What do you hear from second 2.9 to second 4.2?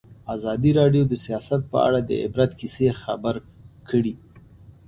خبر کړي.